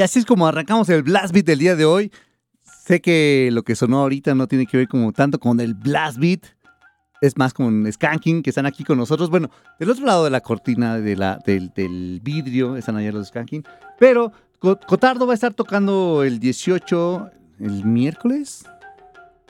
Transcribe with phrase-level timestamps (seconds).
[0.00, 2.10] Y así es como arrancamos el Blast Beat del día de hoy.
[2.62, 6.16] Sé que lo que sonó ahorita no tiene que ver como tanto con el Blast
[6.16, 6.40] Beat.
[7.20, 9.28] Es más con Skanking, que están aquí con nosotros.
[9.28, 13.62] Bueno, del otro lado de la cortina del, vidrio están allá los Skanking.
[13.98, 18.64] Pero Cotardo va a estar tocando el 18, el miércoles.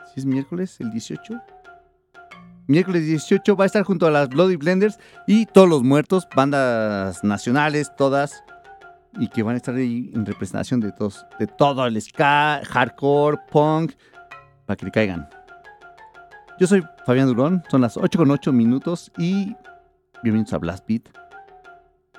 [0.07, 0.79] ¿Sí es miércoles?
[0.81, 1.41] ¿El 18?
[2.67, 7.23] Miércoles 18 va a estar junto a las Bloody Blenders y todos los muertos, bandas
[7.23, 8.43] nacionales, todas
[9.19, 13.39] y que van a estar ahí en representación de todos, de todo el ska, hardcore,
[13.51, 13.93] punk,
[14.67, 15.29] para que le caigan.
[16.59, 19.57] Yo soy Fabián Durón, son las 8 con 8 minutos y
[20.23, 21.09] bienvenidos a Blast Beat.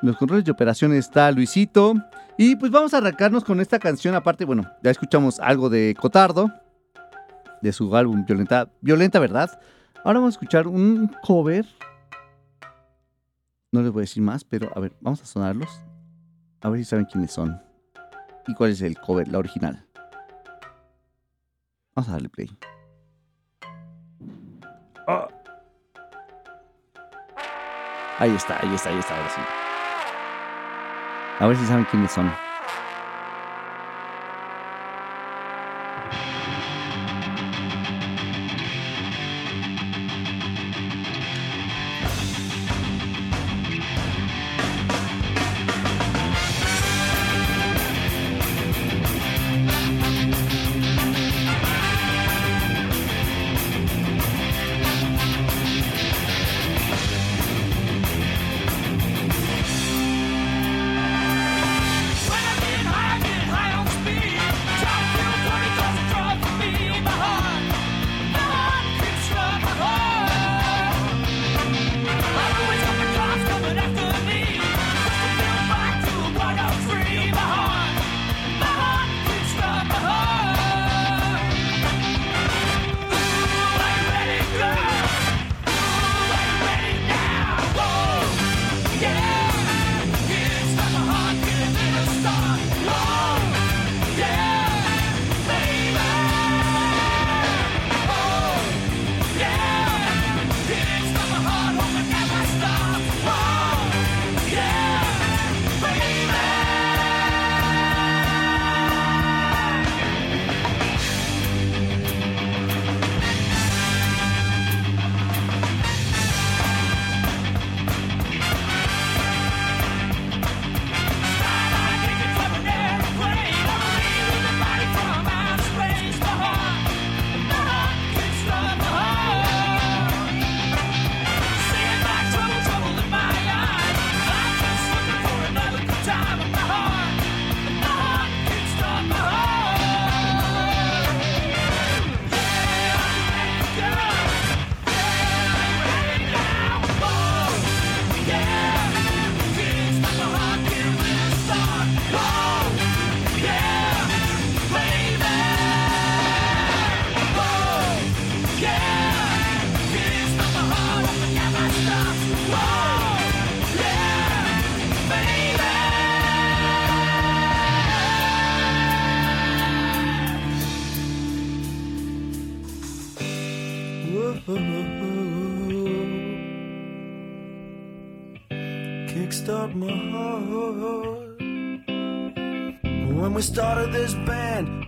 [0.02, 1.94] Los controles de operación está Luisito
[2.38, 4.16] y pues vamos a arrancarnos con esta canción.
[4.16, 6.52] Aparte, bueno, ya escuchamos algo de Cotardo,
[7.62, 9.62] de su álbum Violenta, Violenta Verdad.
[10.04, 11.68] Ahora vamos a escuchar un cover.
[13.72, 15.70] No les voy a decir más, pero a ver, vamos a sonarlos.
[16.62, 17.60] A ver si saben quiénes son.
[18.48, 19.86] ¿Y cuál es el cover, la original?
[21.96, 22.50] Vamos a darle play.
[25.08, 25.28] Ah.
[28.20, 29.42] Ahí está, ahí está, ahí está, ahora sí.
[31.40, 32.32] A ver si saben quiénes son.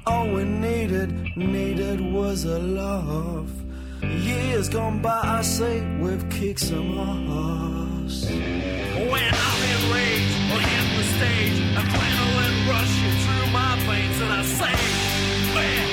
[0.06, 3.50] All we needed, needed was a laugh.
[4.02, 8.26] Years gone by, I say we've kicked some ass.
[8.26, 14.44] When I'm in rage or hit the stage, adrenaline rushing through my veins, and I
[14.44, 14.76] say,
[15.56, 15.93] man,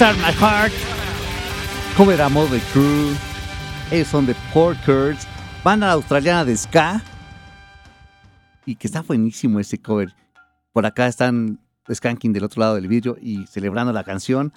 [0.00, 0.72] My Heart.
[1.94, 3.14] Cover a Mother Crew.
[3.90, 5.26] Ellos son de Porkers.
[5.62, 7.02] Banda australiana de ska.
[8.64, 10.14] Y que está buenísimo ese cover.
[10.72, 11.60] Por acá están
[11.92, 14.54] Skanking del otro lado del vidrio y celebrando la canción.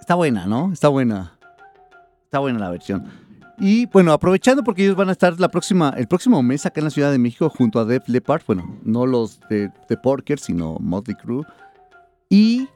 [0.00, 0.70] Está buena, ¿no?
[0.70, 1.38] Está buena.
[2.24, 3.06] Está buena la versión.
[3.58, 6.84] Y bueno, aprovechando porque ellos van a estar la próxima, el próximo mes acá en
[6.84, 8.42] la Ciudad de México junto a Def Leppard.
[8.46, 11.46] Bueno, no los de, de Porkers, sino Motley Crue.
[12.28, 12.68] Y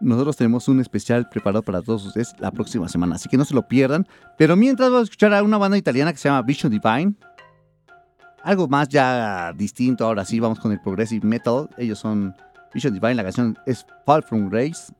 [0.00, 3.54] nosotros tenemos un especial preparado para todos ustedes la próxima semana, así que no se
[3.54, 4.06] lo pierdan.
[4.36, 7.14] Pero mientras vamos a escuchar a una banda italiana que se llama Vision Divine.
[8.42, 11.68] Algo más ya distinto, ahora sí, vamos con el Progressive Metal.
[11.78, 12.34] Ellos son
[12.72, 14.92] Vision Divine, la canción es Fall From Grace.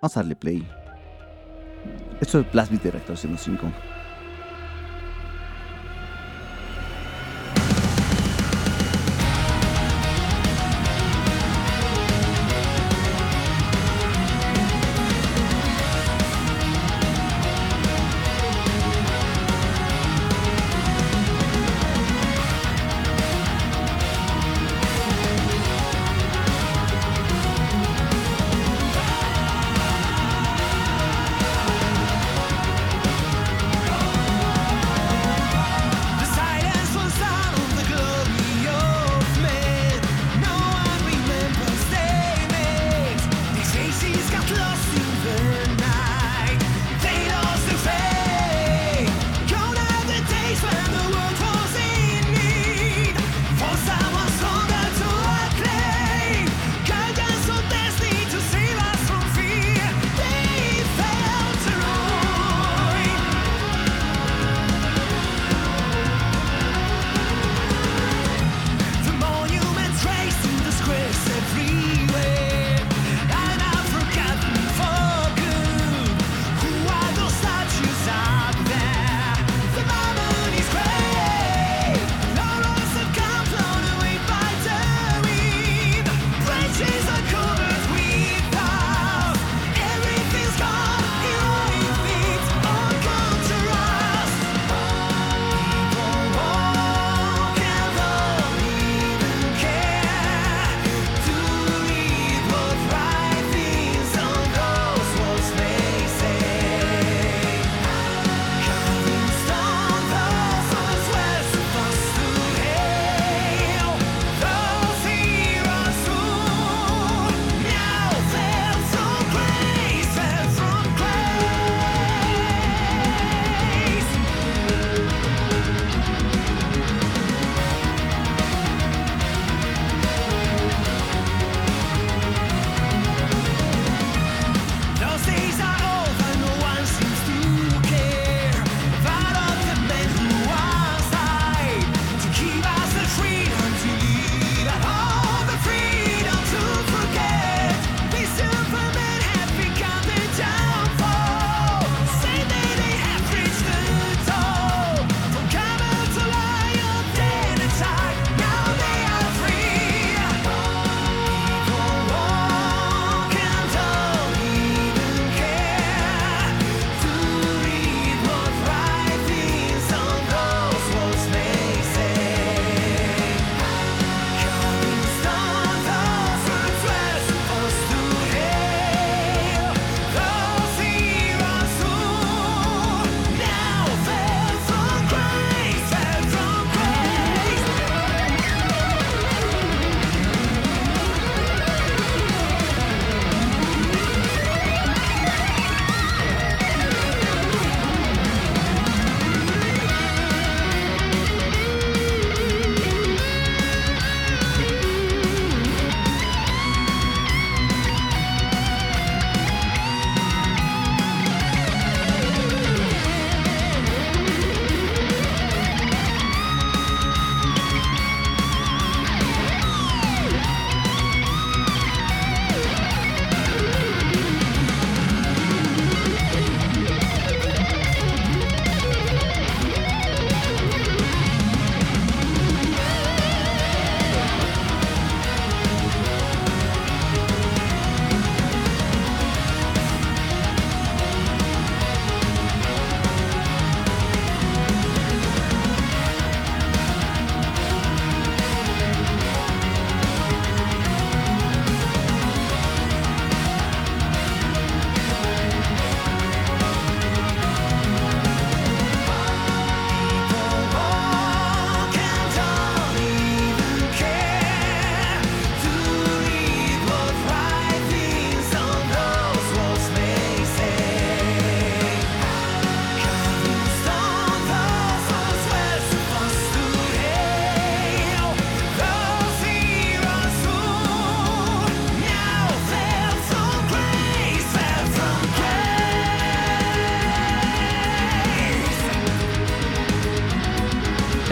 [0.00, 0.66] Vamos a darle play.
[2.20, 3.93] Esto es Blast Beat de Reactor 105.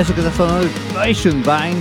[0.02, 1.80] Eso que está sonando Patient Vine.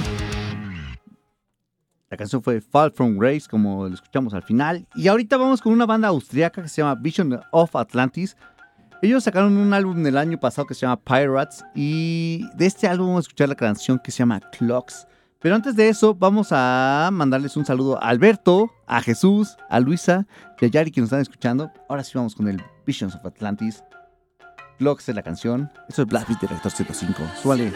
[2.11, 4.85] La canción fue Fall from Grace, como lo escuchamos al final.
[4.93, 8.37] Y ahorita vamos con una banda austriaca que se llama Vision of Atlantis.
[9.01, 11.65] Ellos sacaron un álbum el año pasado que se llama Pirates.
[11.73, 15.07] Y de este álbum vamos a escuchar la canción que se llama Clocks.
[15.39, 20.27] Pero antes de eso, vamos a mandarles un saludo a Alberto, a Jesús, a Luisa
[20.59, 21.71] y a Yari que nos están escuchando.
[21.89, 23.83] Ahora sí vamos con el Visions of Atlantis.
[24.77, 25.71] Clocks es la canción.
[25.89, 27.23] Eso es Black Beat Director 105.
[27.41, 27.73] Súbale.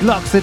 [0.00, 0.34] Clock is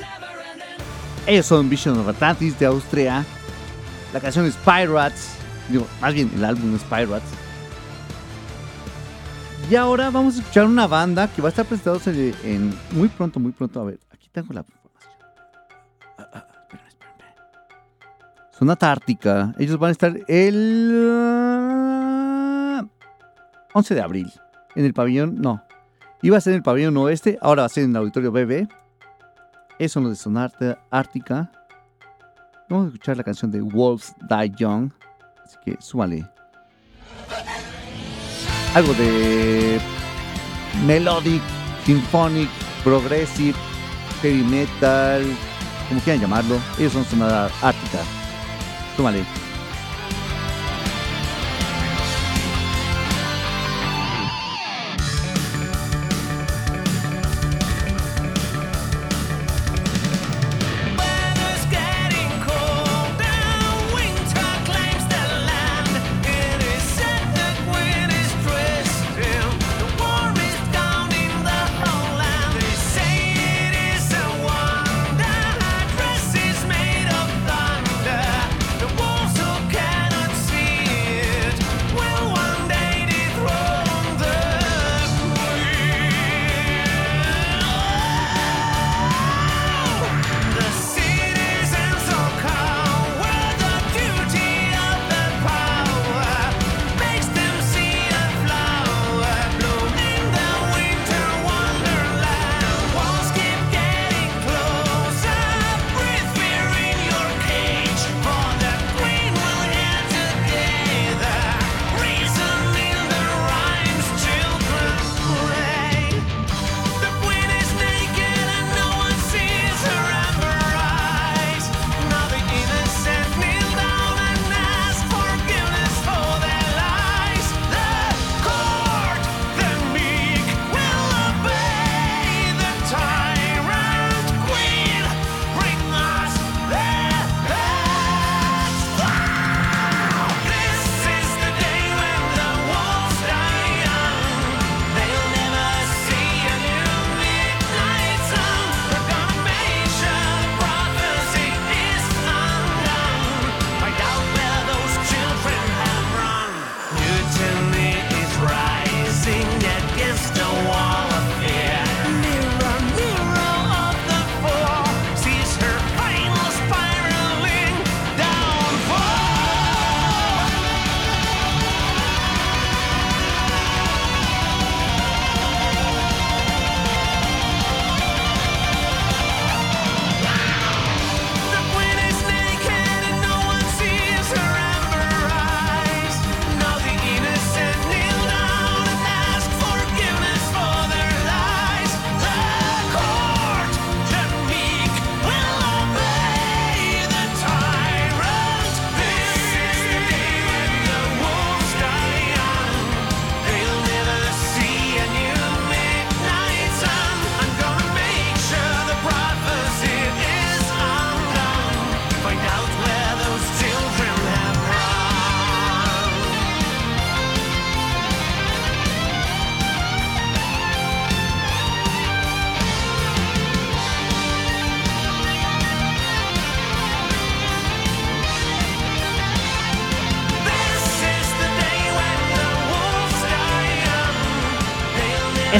[0.00, 0.80] never ending.
[1.26, 3.24] Ellos son Vision of Atlantis de Austria.
[4.12, 5.36] La canción es Pirates.
[5.68, 7.28] Digo, más bien, el álbum es Pirates.
[9.70, 13.40] Y ahora vamos a escuchar una banda que va a estar presentándose en muy pronto,
[13.40, 13.80] muy pronto.
[13.80, 15.12] A ver, aquí tengo la información.
[16.18, 16.46] Ah,
[18.80, 19.54] ah, Ártica.
[19.58, 22.03] Ellos van a estar el ah,
[23.74, 24.32] 11 de abril
[24.74, 25.40] en el pabellón.
[25.40, 25.62] No,
[26.22, 28.68] iba a ser en el pabellón oeste, ahora va a ser en el auditorio BB.
[29.78, 31.50] Esos son los de Sonata Ártica.
[32.70, 34.90] Vamos a escuchar la canción de Wolves Die Young.
[35.44, 36.24] Así que súmale.
[38.74, 39.80] Algo de
[40.86, 41.42] melodic,
[41.84, 42.48] symphonic,
[42.82, 43.54] progressive,
[44.22, 45.24] heavy metal,
[45.88, 46.56] como quieran llamarlo.
[46.78, 47.98] Ellos son Sonata Ártica.
[48.96, 49.43] Súmale.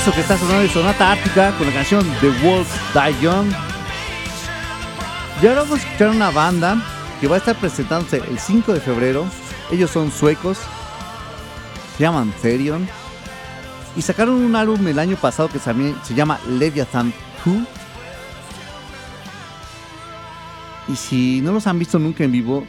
[0.05, 3.51] Eso que está sonando es Sonata Ártica con la canción The Wolves Die Young.
[5.41, 6.77] Y ahora vamos a escuchar una banda
[7.23, 9.25] que va a estar presentándose el 5 de febrero.
[9.73, 10.59] Ellos son suecos.
[11.97, 12.87] Se llaman Therion.
[13.97, 17.11] Y sacaron un álbum el año pasado que también se llama Leviathan
[17.47, 17.57] 2.
[20.89, 22.67] Y si no los han visto nunca en vivo,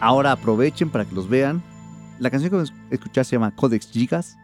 [0.00, 1.62] ahora aprovechen para que los vean.
[2.18, 4.36] La canción que vamos a escuchar se llama Codex Gigas.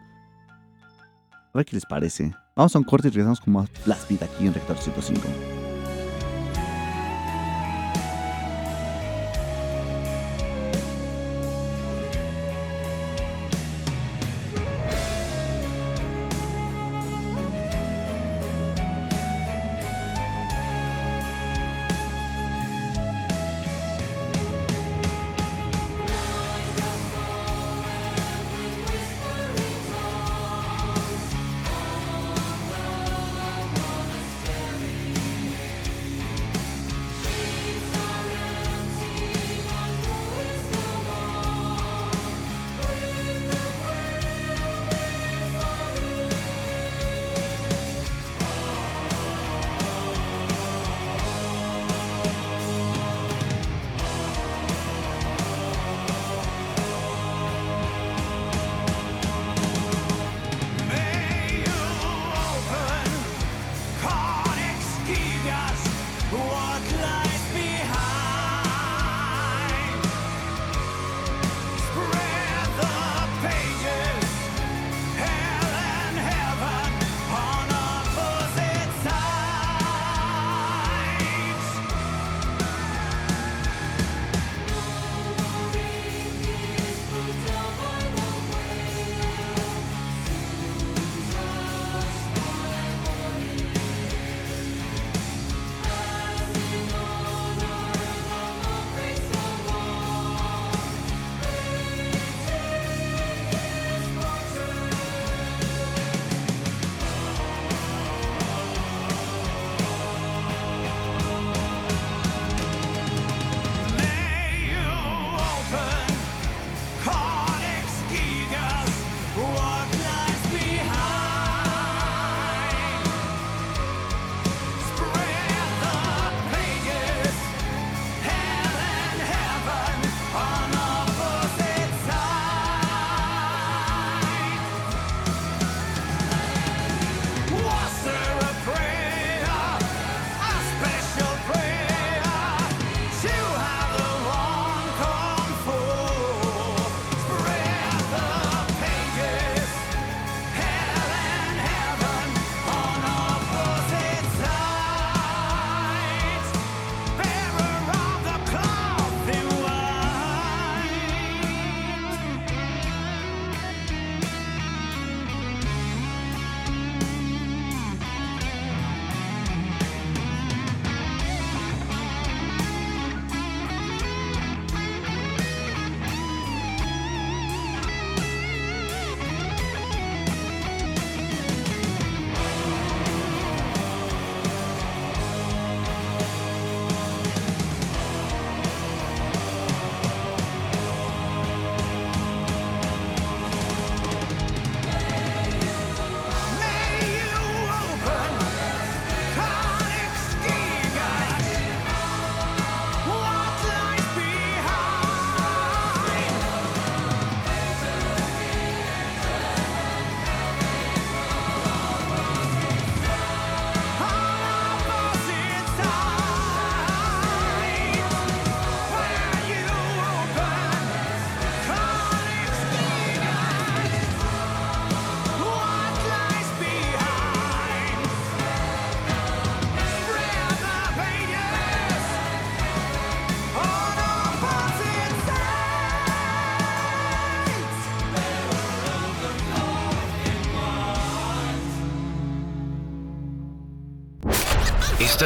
[1.53, 2.33] A ver qué les parece.
[2.55, 5.58] Vamos a un corte y regresamos con más Blast aquí en Rector 105.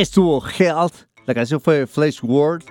[0.00, 0.94] Estuvo Health.
[1.26, 2.64] La canción fue Flash World.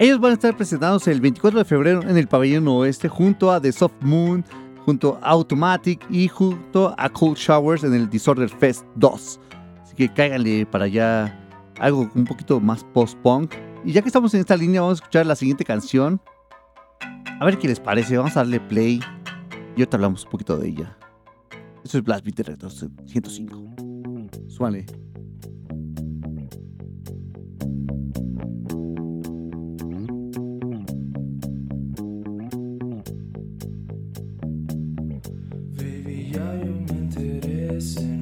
[0.00, 3.60] Ellos van a estar presentándose el 24 de febrero en el pabellón oeste junto a
[3.60, 4.44] The Soft Moon,
[4.84, 9.40] junto a Automatic y junto a Cold Showers en el Disorder Fest 2.
[9.80, 11.38] Así que cáiganle para allá
[11.78, 13.54] algo un poquito más post-punk.
[13.84, 16.20] Y ya que estamos en esta línea, vamos a escuchar la siguiente canción.
[17.38, 18.16] A ver qué les parece.
[18.16, 18.98] Vamos a darle play
[19.76, 20.98] y ahorita hablamos un poquito de ella.
[21.84, 23.76] Esto es Blast Beat de Retro 105.
[24.48, 25.03] Suane.
[36.54, 38.13] Baby, ya yo me enteré,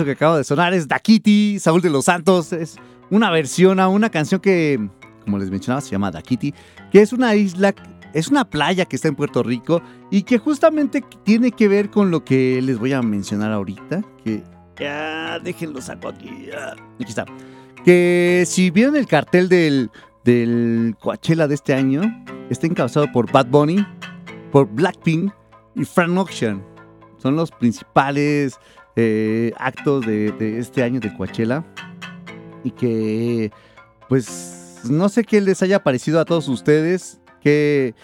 [0.00, 2.54] Eso que acaba de sonar es Dakiti, Saúl de los Santos.
[2.54, 2.76] Es
[3.10, 4.88] una versión a una canción que,
[5.24, 6.54] como les mencionaba, se llama Dakiti,
[6.90, 7.74] que es una isla,
[8.14, 12.10] es una playa que está en Puerto Rico y que justamente tiene que ver con
[12.10, 14.00] lo que les voy a mencionar ahorita.
[14.24, 14.42] Que
[14.78, 16.48] ya, déjenlo saco aquí.
[16.94, 17.26] Aquí está.
[17.84, 19.90] Que si vieron el cartel del,
[20.24, 22.00] del Coachella de este año,
[22.48, 23.86] está encabezado por Bad Bunny,
[24.50, 25.30] por Blackpink
[25.74, 26.64] y Frank Ocean.
[27.18, 28.58] Son los principales
[28.96, 31.64] eh, actos de, este año de Coachella.
[32.64, 33.50] Y que,
[34.08, 37.20] pues, no sé qué les haya parecido a todos ustedes.
[37.40, 37.94] Qué,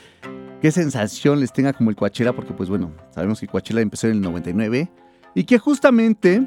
[0.62, 2.32] qué sensación les tenga como el Coachella.
[2.32, 4.91] Porque, pues, bueno, sabemos que Coachella empezó en el 99.
[5.34, 6.47] Y que justamente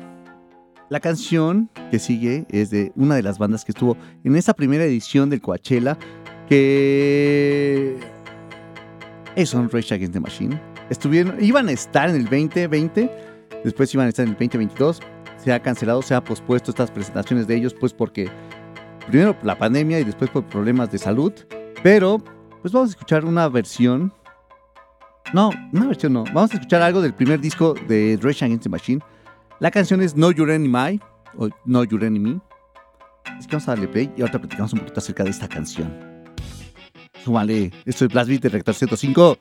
[0.89, 4.83] la canción que sigue es de una de las bandas que estuvo en esa primera
[4.83, 5.97] edición del Coachella.
[6.47, 7.95] Que
[9.35, 10.59] es Rage Against the Machine.
[10.89, 13.09] Estuvieron, iban a estar en el 2020,
[13.63, 15.01] después iban a estar en el 2022.
[15.37, 18.29] Se ha cancelado, se ha pospuesto estas presentaciones de ellos, pues porque
[19.07, 21.33] primero la pandemia y después por problemas de salud.
[21.81, 22.19] Pero,
[22.61, 24.13] pues vamos a escuchar una versión.
[25.33, 26.23] No, una versión no.
[26.25, 29.01] Vamos a escuchar algo del primer disco de Rage Against the Machine.
[29.59, 30.99] La canción es No Your Enemy
[31.37, 32.39] o No Your Enemy.
[33.25, 36.09] Así que vamos a darle play y ahorita platicamos un poquito acerca de esta canción.
[37.23, 39.37] Súmale, esto es Blast Beat de Rector 105.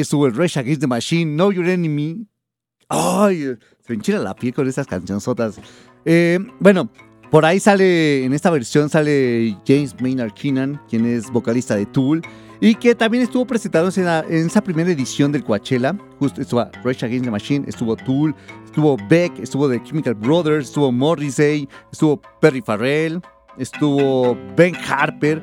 [0.00, 2.26] Estuvo el Rage Against the Machine, Know Your Enemy.
[2.88, 5.60] Ay, se enchila la piel con esas cancionzotas.
[6.04, 6.90] Eh, bueno,
[7.30, 12.22] por ahí sale, en esta versión sale James Maynard Keenan, quien es vocalista de Tool
[12.60, 15.96] y que también estuvo presentándose en, esa primera edición del Coachella.
[16.18, 18.34] Justo estuvo Rage Against the Machine, estuvo Tool,
[18.64, 23.20] estuvo Beck, estuvo The Chemical Brothers, estuvo Morrissey, estuvo Perry Farrell,
[23.58, 25.42] estuvo Ben Harper,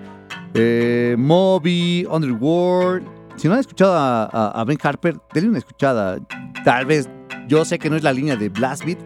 [0.56, 6.20] eh, Moby, Underworld, si no han escuchado a, Ben Harper, denle una escuchada.
[6.64, 7.10] Tal vez,
[7.48, 9.00] yo sé que no es la línea de Blast Beat,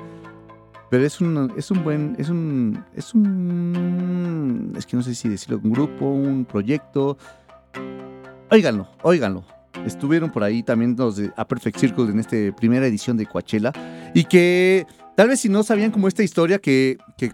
[0.90, 5.30] pero es un, es un buen, es un, es un, es que no sé si
[5.30, 7.18] decirlo, un grupo, un proyecto.
[8.52, 9.44] Óiganlo, óiganlo.
[9.86, 13.72] Estuvieron por ahí también los de A Perfect Circle en esta primera edición de Coachella
[14.14, 17.32] y que tal vez si no sabían como esta historia que, que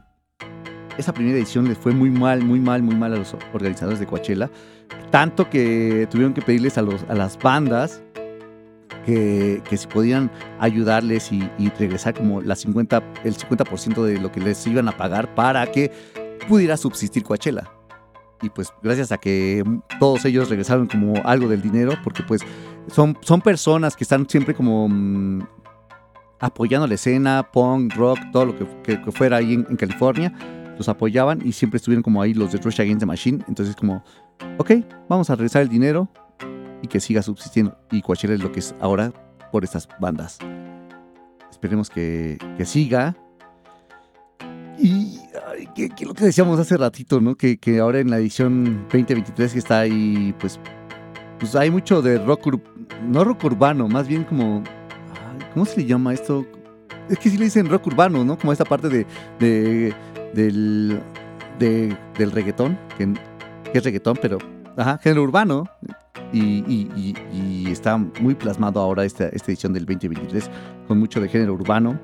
[0.97, 4.05] esa primera edición les fue muy mal, muy mal, muy mal a los organizadores de
[4.05, 4.49] Coachella
[5.11, 8.03] tanto que tuvieron que pedirles a, las bandas
[9.05, 14.65] que, si podían ayudarles y, regresar como la 50, el 50% de lo que les
[14.67, 15.91] iban a pagar para que
[16.47, 17.71] pudiera subsistir Coachella.
[18.41, 19.63] Y pues gracias a que
[19.99, 22.41] todos ellos regresaron como algo del dinero, porque pues
[22.87, 25.47] son, son personas que están siempre como mm,
[26.39, 30.33] apoyando la escena, punk, rock, todo lo que fuera ahí en, en California,
[30.77, 33.43] los apoyaban y siempre estuvieron como ahí los de Rush Against the Machine.
[33.47, 34.03] Entonces como,
[34.57, 34.71] ok,
[35.09, 36.09] vamos a regresar el dinero
[36.81, 37.77] y que siga subsistiendo.
[37.91, 39.11] Y Coachella es lo que es ahora
[39.51, 40.37] por estas bandas.
[41.51, 43.15] Esperemos que, que siga.
[44.77, 45.19] Y
[45.49, 47.35] ay, que, lo que decíamos hace ratito, ¿no?
[47.35, 50.59] Que, que ahora en la edición 2023 que está ahí, pues,
[51.39, 52.57] pues hay mucho de rock,
[53.07, 54.63] no rock urbano, más bien como,
[55.53, 56.45] ¿cómo se le llama esto?
[57.09, 58.37] Es que sí le dicen rock urbano, ¿no?
[58.37, 59.05] Como esta parte de,
[59.39, 59.93] de-
[60.33, 61.01] del,
[61.57, 63.13] de- del reggaetón, que,
[63.71, 64.37] que es reggaetón, pero,
[64.77, 65.65] ajá, género urbano.
[66.33, 67.15] Y, y- y-
[67.67, 70.49] y está muy plasmado ahora esta, esta edición del 2023
[70.87, 71.99] con mucho de género urbano.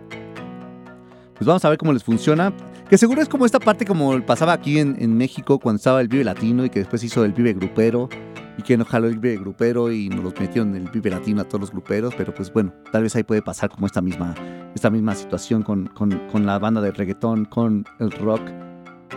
[1.36, 2.54] Pues vamos a ver cómo les funciona.
[2.90, 6.08] Que seguro es como esta parte como pasaba aquí en, en México cuando estaba el
[6.08, 8.10] Vive Latino y que después hizo el Vive Grupero
[8.58, 11.42] y que no jaló el Vive Grupero y nos los metieron en el Vive Latino
[11.42, 14.36] a todos los gruperos, pero pues bueno, tal vez ahí puede pasar como esta misma,
[14.76, 18.42] esta misma situación con, con- con la banda de reggaetón, con el rock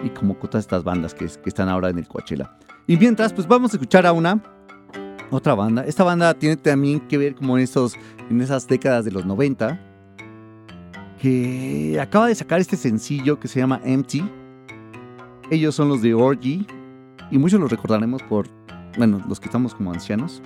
[0.05, 2.57] y como todas estas bandas que, que están ahora en el Coachella.
[2.87, 4.41] Y mientras, pues vamos a escuchar a una
[5.31, 5.85] otra banda.
[5.85, 7.97] Esta banda tiene también que ver como en, esos,
[8.31, 9.81] en esas décadas de los 90
[11.19, 14.31] que acaba de sacar este sencillo que se llama Empty.
[15.51, 16.67] Ellos son los de Orgy
[17.31, 18.47] y muchos los recordaremos por,
[18.99, 20.43] bueno, los que estamos como ancianos,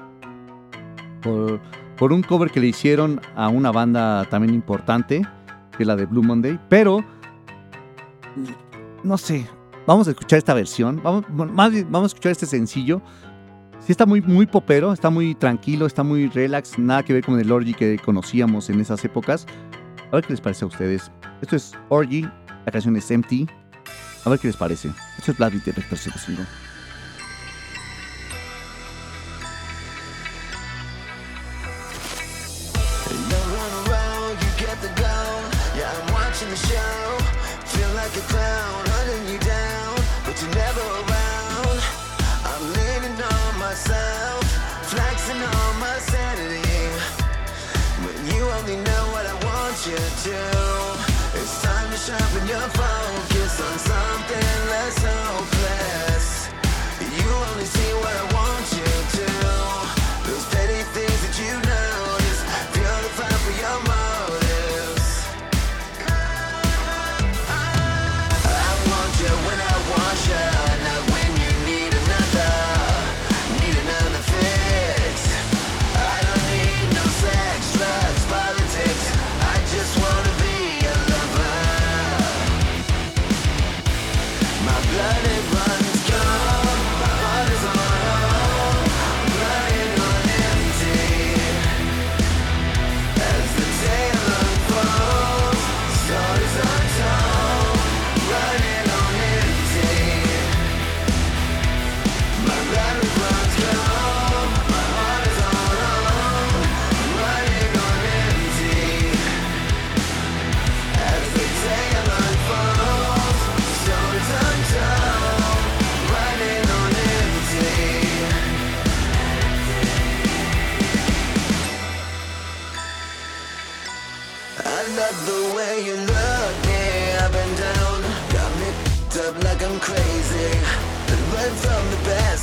[1.20, 1.60] por,
[1.96, 5.26] por un cover que le hicieron a una banda también importante,
[5.76, 7.04] que es la de Blue Monday, pero
[9.02, 9.46] no sé,
[9.86, 13.02] vamos a escuchar esta versión, vamos, más vamos a escuchar este sencillo.
[13.80, 17.38] Sí está muy, muy popero, está muy tranquilo, está muy relax, nada que ver con
[17.38, 19.46] el Orgy que conocíamos en esas épocas.
[20.10, 21.10] A ver qué les parece a ustedes.
[21.40, 22.22] Esto es Orgy,
[22.66, 23.46] la canción es Empty.
[24.24, 24.90] A ver qué les parece.
[25.16, 26.42] Esto es Black Rector 05.
[50.28, 50.57] Yeah.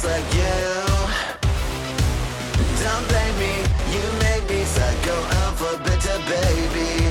[0.05, 0.53] You.
[2.83, 3.53] Don't blame me,
[3.93, 7.09] you make me psycho alphabet, baby.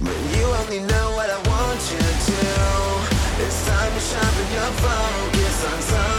[0.00, 1.98] But you only know what I want you
[2.28, 2.42] to.
[3.44, 6.17] It's time to sharpen your focus on something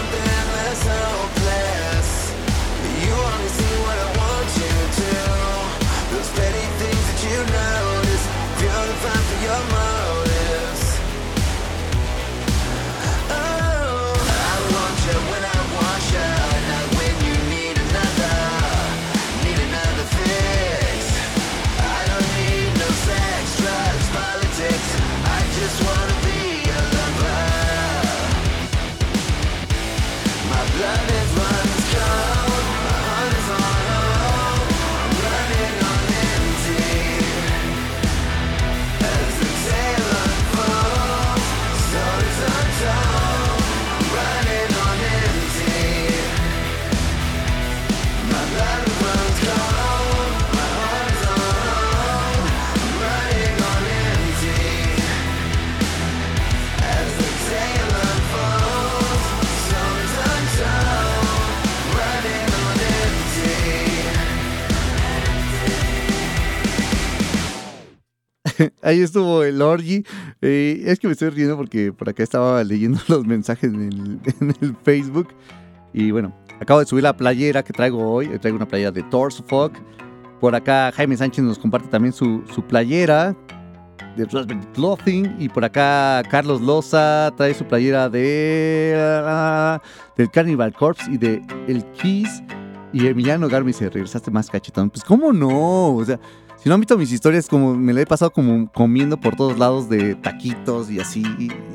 [68.81, 70.05] Ahí estuvo el Orgy.
[70.41, 74.19] Eh, es que me estoy riendo porque por acá estaba leyendo los mensajes en
[74.61, 75.29] el, Facebook.
[75.93, 78.27] Y bueno, acabo de subir la playera que traigo hoy.
[78.27, 79.77] Eh, Traigo una playera de Torso Fuck.
[80.39, 83.35] Por acá Jaime Sánchez nos comparte también su, su playera
[84.15, 85.35] de Raspberry Clothing.
[85.39, 89.81] Y por acá Carlos Loza trae su playera de ah,
[90.15, 92.43] del Carnival Corpse y de El Kiss.
[92.91, 94.89] Y Emiliano Garmi se regresaste más cachetón.
[94.89, 96.19] Pues cómo no, o sea,
[96.61, 99.57] si no han visto mis historias, como me la he pasado como comiendo por todos
[99.57, 101.23] lados de taquitos y así.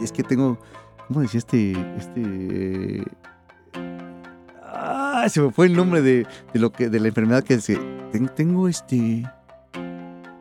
[0.03, 0.59] Es que tengo,
[1.09, 3.05] ¿cómo decía este, este?
[4.63, 7.59] Ah, se me fue el nombre de, lo que, de la enfermedad que
[8.37, 9.25] tengo este.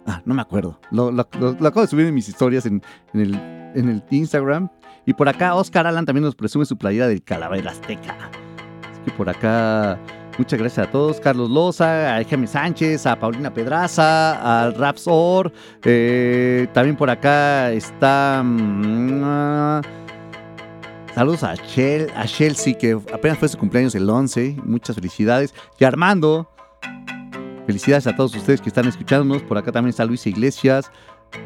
[0.06, 0.80] Ah, no me acuerdo.
[0.92, 2.82] Lo, acabo de subir en mis historias en,
[3.14, 4.70] en el, en el Instagram.
[5.06, 8.30] Y por acá Oscar Alan también nos presume su playera del Calavera Azteca.
[8.92, 9.98] Así que por acá,
[10.38, 11.20] muchas gracias a todos.
[11.20, 15.52] Carlos Loza, a Jaime Sánchez, a Paulina Pedraza, al Rapsor.
[15.84, 18.42] eh, también por acá está.
[18.44, 19.82] mm, ah,
[21.16, 24.58] Saludos a, Shel, a Chelsea, que apenas fue su cumpleaños el 11.
[24.66, 25.54] Muchas felicidades.
[25.80, 26.50] Y Armando,
[27.68, 29.44] felicidades a todos ustedes que están escuchándonos.
[29.44, 30.90] Por acá también está Luis Iglesias.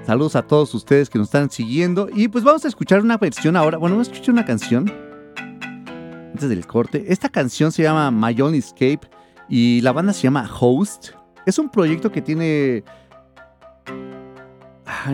[0.06, 2.08] Saludos a todos ustedes que nos están siguiendo.
[2.14, 3.78] Y pues vamos a escuchar una versión ahora.
[3.78, 5.07] Bueno, vamos a escuchar una canción
[6.38, 7.06] antes del corte.
[7.08, 9.00] Esta canción se llama My Only Escape
[9.50, 11.10] y la banda se llama Host.
[11.48, 12.84] Es un proyecto que tiene.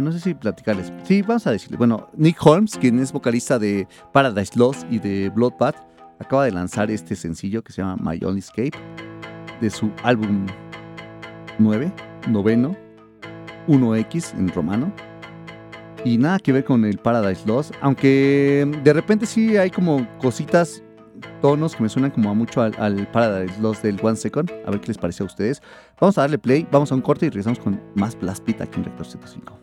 [0.01, 0.91] No sé si platicarles.
[1.03, 1.77] Sí, vamos a decirle.
[1.77, 5.77] Bueno, Nick Holmes, quien es vocalista de Paradise Lost y de Bloodbath,
[6.19, 8.73] acaba de lanzar este sencillo que se llama My Only Escape
[9.61, 10.45] de su álbum
[11.57, 11.89] 9,
[12.27, 12.75] noveno,
[13.69, 14.91] 1X en romano.
[16.03, 20.82] Y nada que ver con el Paradise Lost, aunque de repente sí hay como cositas,
[21.41, 24.51] tonos que me suenan como a mucho al, al Paradise Lost del One Second.
[24.65, 25.61] A ver qué les parece a ustedes.
[25.99, 28.85] Vamos a darle play, vamos a un corte y regresamos con más Beat aquí en
[28.85, 29.62] Rector 105.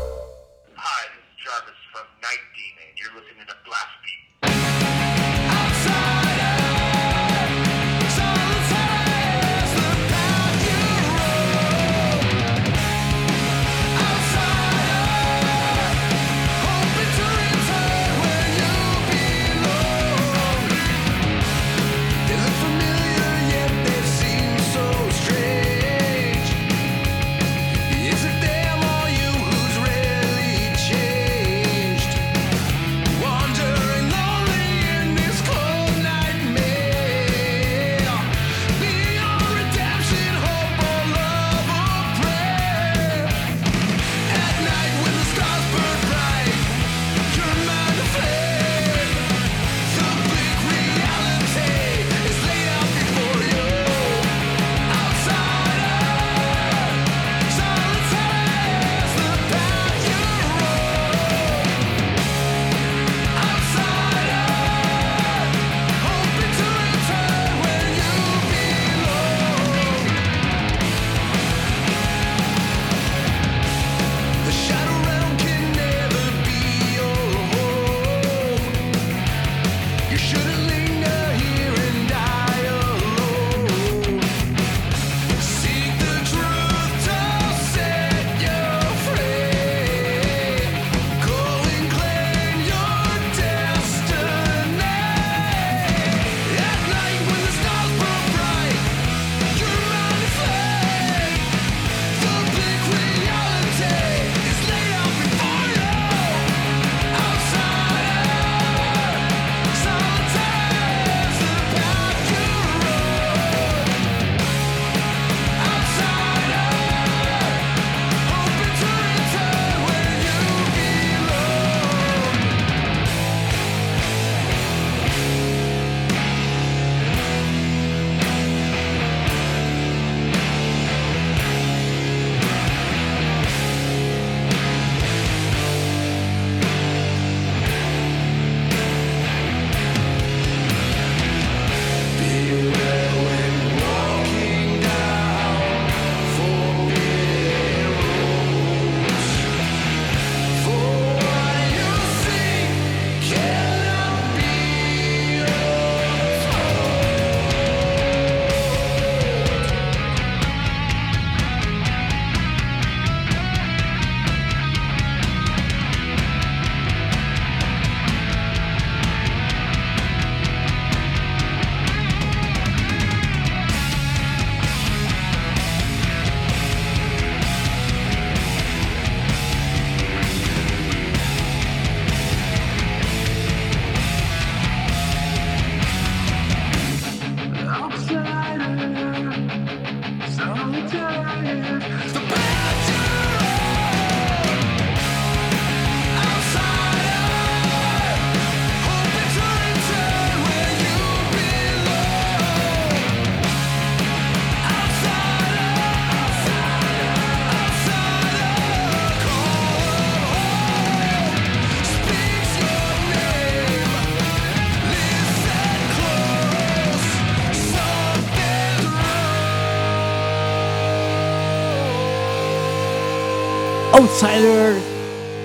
[224.21, 224.79] Outsider.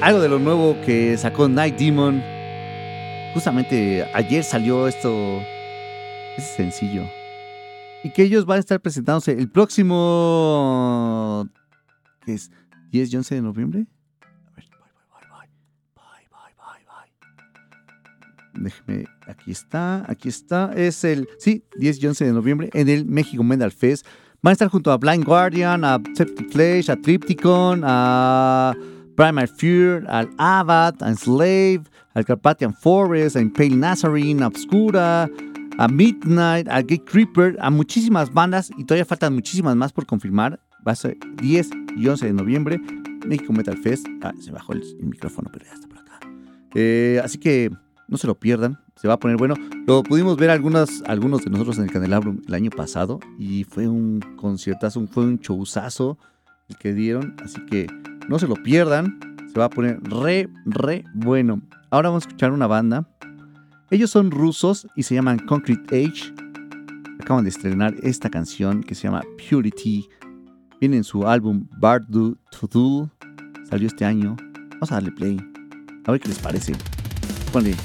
[0.03, 2.23] Algo de lo nuevo que sacó Night Demon.
[3.33, 5.41] Justamente ayer salió esto.
[6.37, 7.05] Ese sencillo.
[8.05, 11.49] Y que ellos van a estar presentándose el próximo.
[12.27, 12.51] ¿Qué es?
[12.93, 13.87] ¿10 y 11 de noviembre?
[18.53, 19.07] Déjeme.
[19.27, 20.73] Aquí está, aquí está.
[20.75, 21.27] Es el.
[21.39, 24.07] Sí, 10 y 11 de noviembre en el México Metal Fest.
[24.43, 28.75] Van a estar junto a Blind Guardian, a Septic Flesh, a Tripticon, a
[29.17, 31.83] Primal Fear, al Abad, a Slave,
[32.15, 35.29] al Carpathian Forest, a Impale Nazarene, a Obscura,
[35.79, 40.61] a Midnight, a Gate Creeper, a muchísimas bandas y todavía faltan muchísimas más por confirmar.
[40.87, 42.81] Va a ser 10 y 11 de noviembre,
[43.27, 44.07] México Metal Fest.
[44.23, 46.21] Ah, se bajó el, micrófono, pero ya está por acá.
[46.75, 47.71] Eh, así que
[48.09, 49.55] no se lo pierdan, se va a poner bueno.
[49.87, 53.87] Lo pudimos ver algunas, algunos de nosotros en el Candelabro el año pasado y fue
[53.87, 56.19] un conciertazo, fue un showzazo
[56.69, 57.87] el que dieron, así que
[58.29, 59.21] no se lo pierdan,
[59.53, 61.63] se va a poner re, re bueno.
[61.91, 63.09] Ahora vamos a escuchar una banda.
[63.93, 66.35] Ellos son rusos y se llaman Concrete Age.
[67.21, 70.09] acaban de estrenar esta canción que se llama Purity.
[70.81, 73.11] Viene en su álbum Bardo To Do.
[73.71, 74.35] Salió este año.
[74.73, 75.39] Vamos a darle play.
[76.07, 76.73] A ver qué les parece.
[77.53, 77.77] Ponle.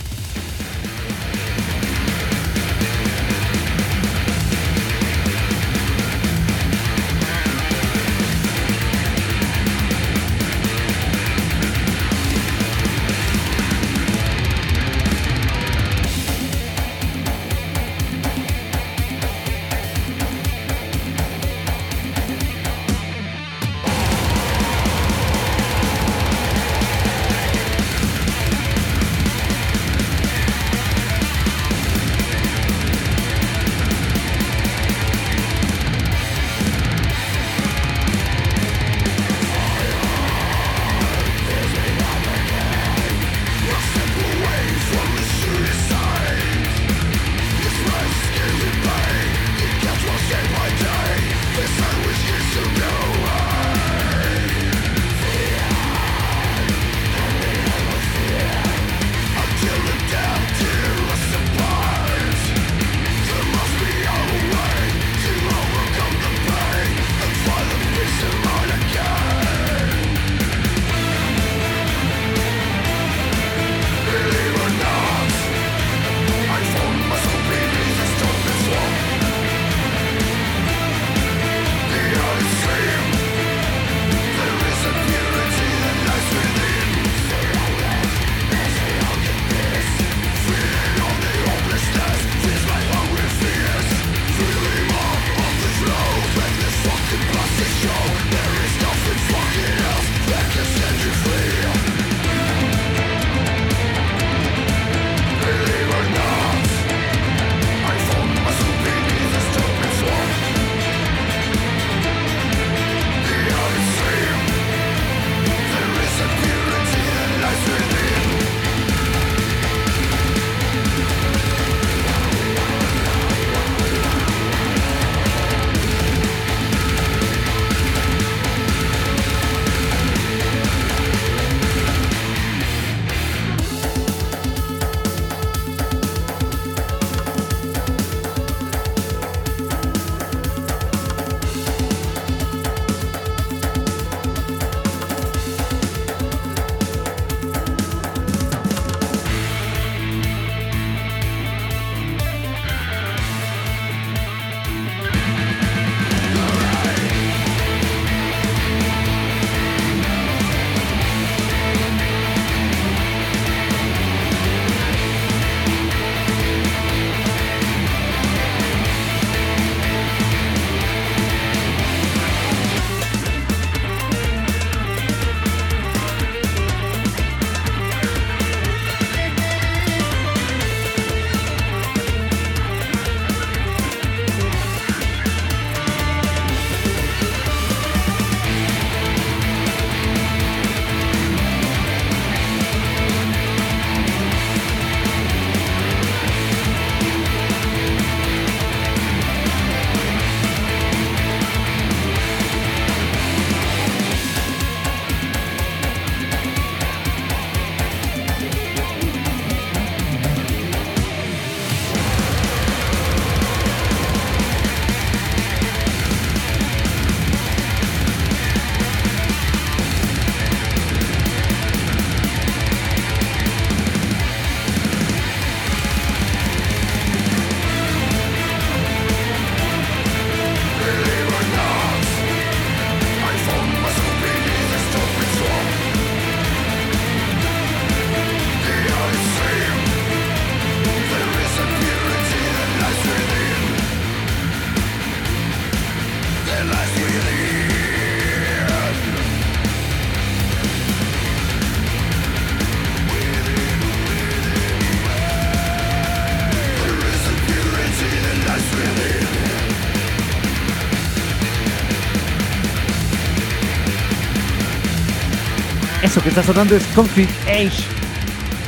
[266.21, 267.83] Eso que está sonando es Concrete Age.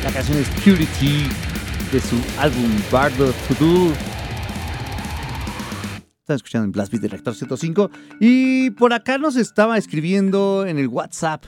[0.04, 1.30] La canción es Purity
[1.92, 3.94] de su álbum Bardo To Do.
[6.22, 7.92] Están escuchando en Blast Beat del Rector 105.
[8.20, 11.46] Y por acá nos estaba escribiendo en el WhatsApp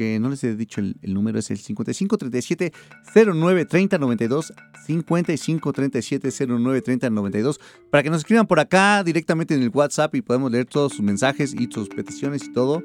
[0.00, 2.72] porque no les he dicho el, número, es el 5537
[3.14, 4.54] 0930 92
[4.86, 10.50] 5537 0930 92 para que nos escriban por acá directamente en el WhatsApp y podemos
[10.50, 12.82] leer todos sus mensajes y sus peticiones y todo.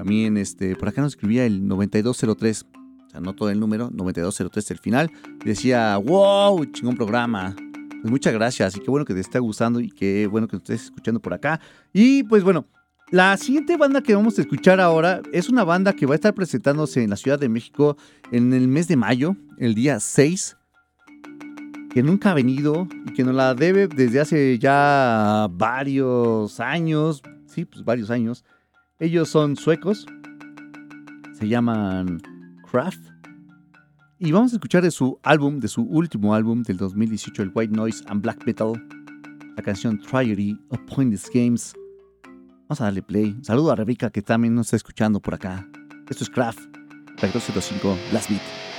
[0.00, 4.70] También este, por acá nos escribía el 9203, o sea, no todo el número, 9203
[4.70, 5.10] el final.
[5.44, 7.54] Decía, wow, chingón programa.
[8.00, 10.84] Pues muchas gracias y qué bueno que te esté gustando y qué bueno que estés
[10.84, 11.60] escuchando por acá.
[11.92, 12.64] Y pues bueno,
[13.10, 16.32] la siguiente banda que vamos a escuchar ahora es una banda que va a estar
[16.32, 17.98] presentándose en la Ciudad de México
[18.32, 20.56] en el mes de mayo, el día 6,
[21.92, 27.66] que nunca ha venido y que nos la debe desde hace ya varios años, sí,
[27.66, 28.46] pues varios años.
[29.00, 30.04] Ellos son suecos,
[31.32, 32.20] se llaman
[32.70, 33.00] Craft.
[34.18, 37.74] Y vamos a escuchar de su álbum, de su último álbum del 2018, el White
[37.74, 38.72] Noise and Black Metal,
[39.56, 41.72] la canción Tragedy of Pointless Games.
[42.68, 43.34] Vamos a darle play.
[43.40, 45.66] Saludo a Rebeca que también nos está escuchando por acá.
[46.10, 48.69] Esto es Reactor 105, Last Beat.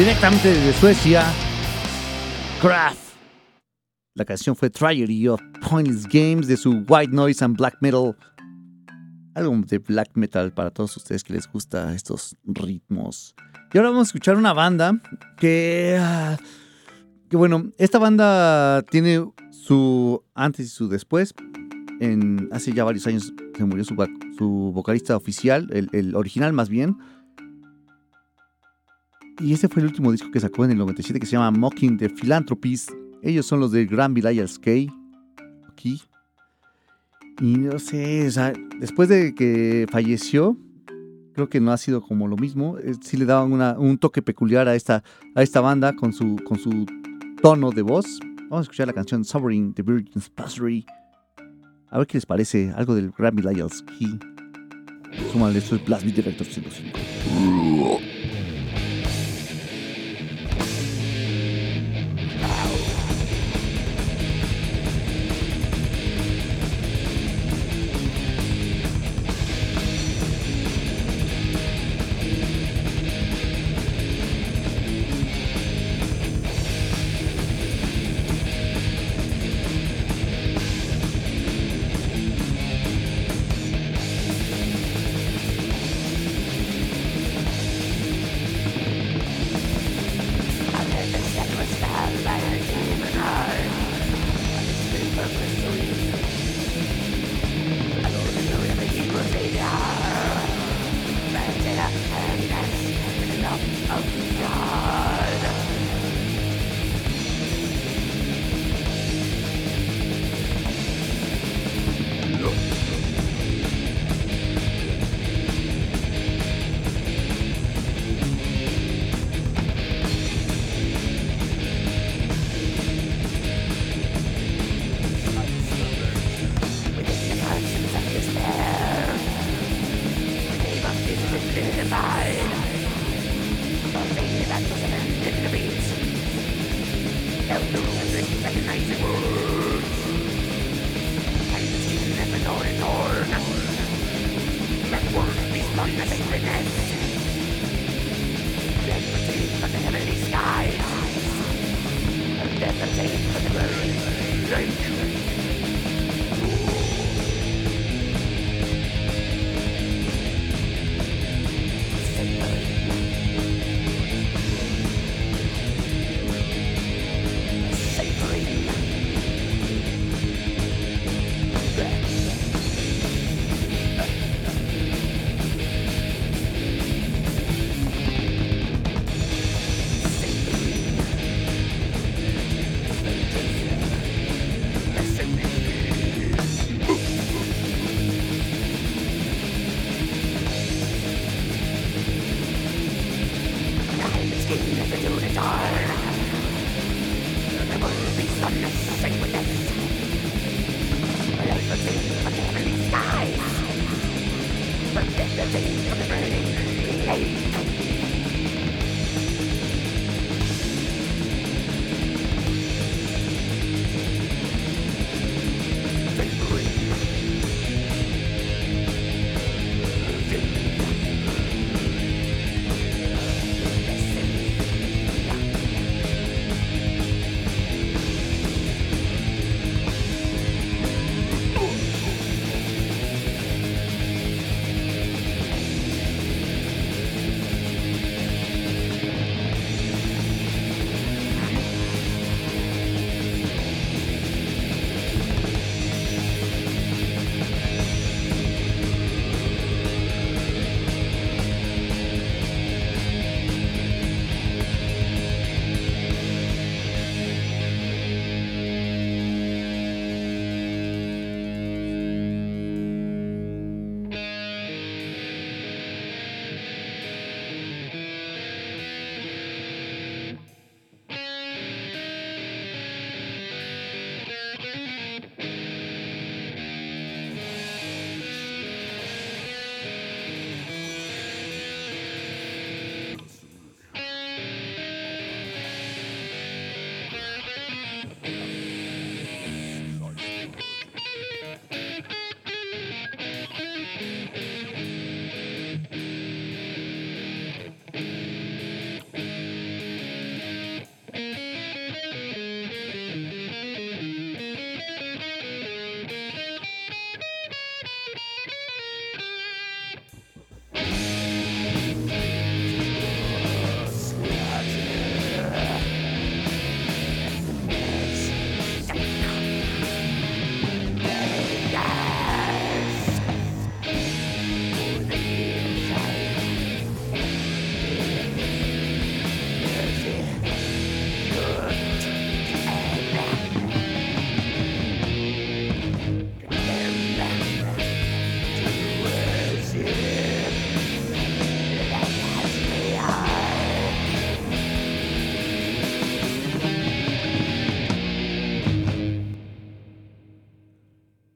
[0.00, 1.24] Directamente desde Suecia,
[2.62, 2.96] Kraft.
[4.14, 8.16] La canción fue Tragedy of Pointless Games de su White Noise and Black Metal.
[9.34, 13.34] Algo de black metal para todos ustedes que les gusta estos ritmos.
[13.74, 14.98] Y ahora vamos a escuchar una banda
[15.36, 15.98] que.
[16.00, 16.38] ah,
[17.28, 21.34] que bueno, esta banda tiene su antes y su después.
[22.00, 23.94] En, hace ya varios años se murió su,
[24.72, 26.96] vocalista oficial, el original más bien.
[29.40, 31.96] Y ese fue el último disco que sacó en el 97 que se llama Mocking
[31.96, 32.88] the Philanthropies.
[33.22, 34.92] Ellos son los del Grand Village Skate.
[35.70, 36.02] Aquí.
[37.40, 40.58] Y no sé, o sea, después de que falleció,
[41.32, 42.76] creo que no ha sido como lo mismo.
[42.78, 45.02] Eh, Sí le daban un toque peculiar a esta,
[45.34, 46.84] a esta banda con su, con su
[47.40, 48.20] tono de voz.
[48.50, 50.84] Vamos a escuchar la canción Sovereign the Virgin's Passory.
[51.88, 54.18] A ver qué les parece, algo del Grand Village Ski.
[55.32, 58.19] Súmale, esto es Blast Director 105.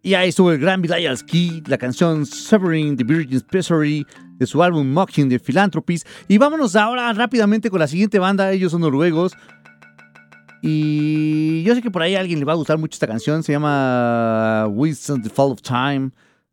[0.04, 4.06] Y ahí estuvo el gran Belial Ski, la canción Severing the Virgin Pessary
[4.36, 6.04] de su álbum Mocking the Philanthropies.
[6.28, 9.32] Y vámonos ahora rápidamente con la siguiente banda, ellos son noruegos.
[10.60, 13.42] Y yo sé que por ahí a alguien le va a gustar mucho esta canción,
[13.42, 16.10] se llama Wisdom the Fall of Time.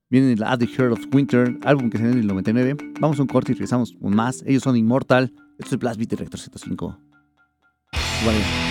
[0.10, 2.78] Viene de At the Heart of Winter, álbum que salió en el 99.
[3.02, 4.44] Vamos a un corte y regresamos con más.
[4.46, 5.34] Ellos son Immortal.
[5.60, 6.98] Esto es Blast Beat de Rector 105.
[8.26, 8.71] Vale.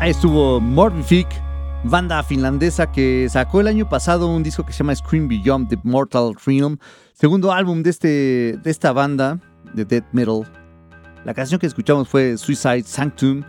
[0.00, 1.28] Ahí estuvo Morbific,
[1.84, 5.78] banda finlandesa que sacó el año pasado un disco que se llama Scream Beyond the
[5.82, 6.78] Mortal Realm,
[7.12, 9.38] segundo álbum de, este, de esta banda
[9.74, 10.50] de death metal.
[11.26, 13.42] La canción que escuchamos fue Suicide Sanctum.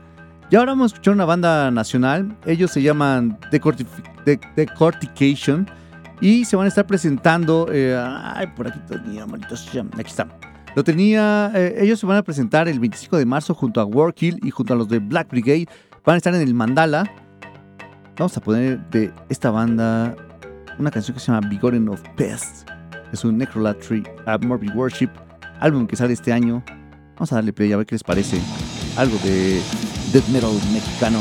[0.50, 2.38] Y ahora vamos a escuchar una banda nacional.
[2.46, 5.70] Ellos se llaman Decortication
[6.20, 7.70] y se van a estar presentando.
[7.72, 10.28] eh, ay, por aquí tenía, Aquí está.
[10.76, 11.50] Lo tenía.
[11.56, 14.74] eh, ellos se van a presentar el 25 de marzo junto a Warkill y junto
[14.74, 15.68] a los de Black Brigade.
[16.04, 17.04] Van a estar en el Mandala.
[18.18, 20.16] Vamos a poner de esta banda
[20.80, 22.68] una canción que se llama Begotten of Pest.
[23.14, 24.04] Es un Necrolatry
[24.42, 25.10] Morbid Worship,
[25.60, 26.64] álbum que sale este año.
[27.16, 28.42] Vamos a darle play a ver qué les parece.
[28.98, 29.62] Algo de
[30.12, 31.20] death metal mexicano.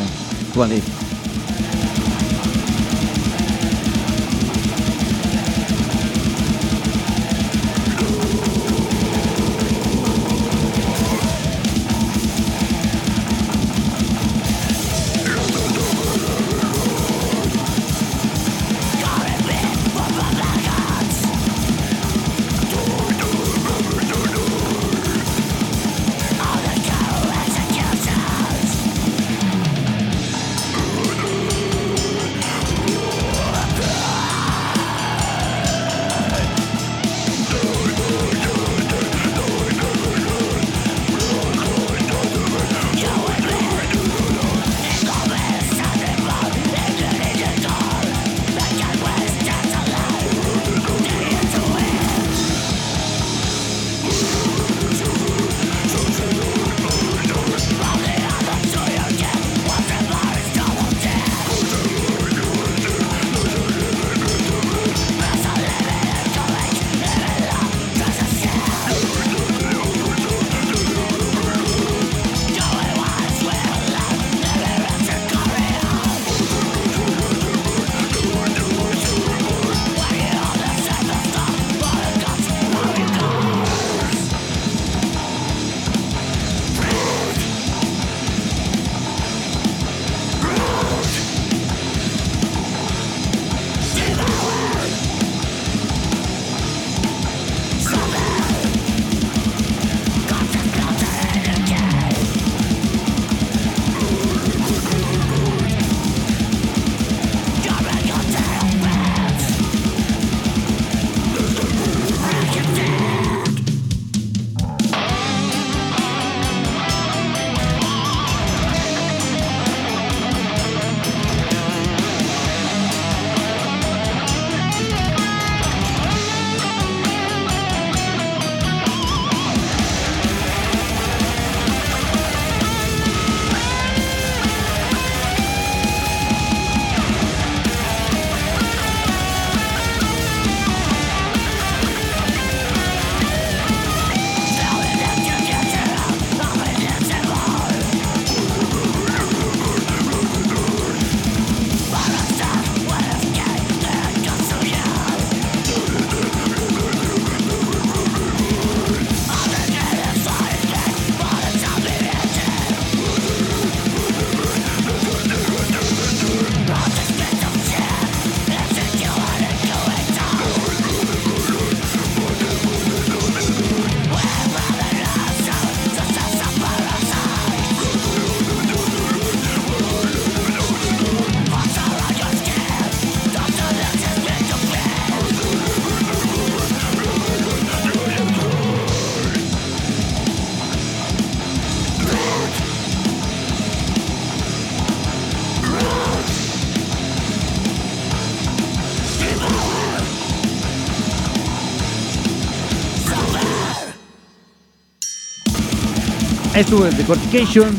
[206.60, 206.68] Vale.
[206.68, 207.74] Estuvo el Decortication,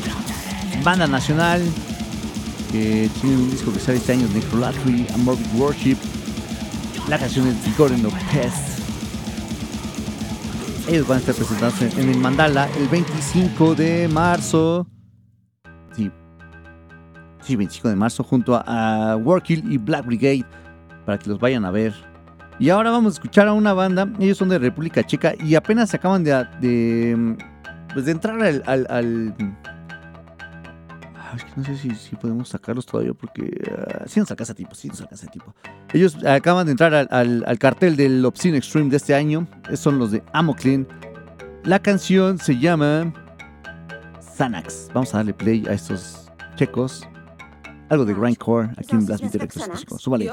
[0.83, 1.61] banda nacional,
[2.71, 5.97] que tiene un disco que sale este año, Necrolatry and Morbid Worship.
[7.07, 8.79] La canción es Begotten of Pest.
[10.89, 14.87] Ellos van a estar presentándose en el Mandala el 25 de marzo.
[15.95, 16.11] Sí.
[17.41, 20.45] Sí, 25 de marzo, junto a, a Warkill y Black Brigade,
[21.05, 21.93] para que los vayan a ver.
[22.59, 24.07] Y ahora vamos a escuchar a una banda.
[24.19, 26.33] Ellos son de República Checa y apenas se acaban de,
[27.93, 28.63] pues de entrar al.
[28.65, 29.35] al, al-
[31.15, 33.49] Ah, es que no sé si, si podemos sacarlos todavía porque.
[33.71, 35.53] ah, sí nos alcanza tiempo, sí nos alcanza tiempo.
[35.93, 39.47] Ellos acaban de entrar al, al- al cartel del Obscene Extreme de este año.
[39.65, 40.87] Esos Son los de Amoclin.
[41.63, 43.13] La canción se llama
[44.37, 44.89] Xanax.
[44.93, 47.07] Vamos a darle play a estos checos.
[47.89, 49.23] algo de grindcore aquí en Blast?
[49.45, 49.99] Exclusivo.
[49.99, 50.25] Súbale.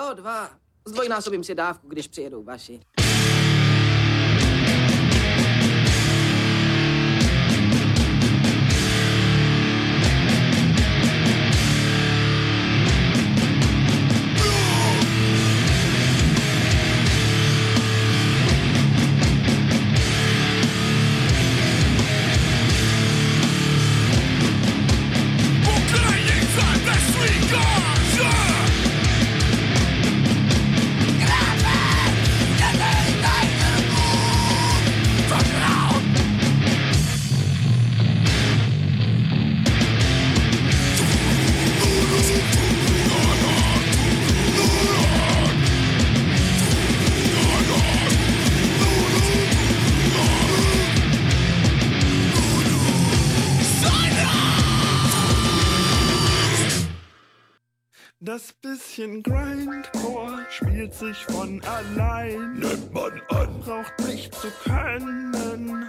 [58.39, 62.53] Das bisschen Grindcore spielt sich von allein.
[62.61, 63.61] Nimmt man an.
[63.63, 65.33] Braucht nicht zu können,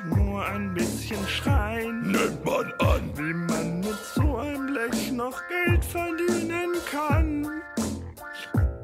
[0.10, 2.12] nur ein bisschen schreien.
[2.12, 3.12] Nimmt man an.
[3.14, 7.62] Wie man mit so einem Blech noch Geld verdienen kann,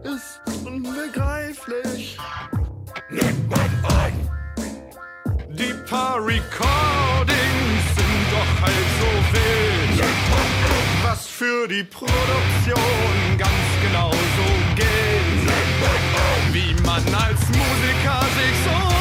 [0.04, 2.20] ist unbegreiflich.
[3.10, 4.14] Nimmt man an.
[5.50, 10.25] Die paar Recordings sind doch halt so wild.
[11.08, 13.52] Was für die Produktion ganz
[13.84, 15.52] genau so gilt.
[16.52, 18.95] Wie man als Musiker sich so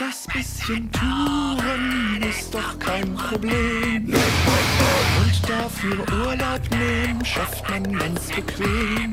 [0.00, 4.06] Das bisschen Touren ist doch kein Problem.
[4.06, 9.10] Und dafür Urlaub nehmen schafft man ganz bequem.